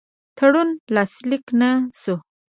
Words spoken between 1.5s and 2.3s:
نه سو.